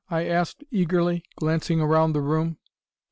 I 0.09 0.25
asked 0.25 0.63
eagerly, 0.71 1.21
glancing 1.37 1.79
around 1.79 2.13
the 2.13 2.21
room. 2.21 2.57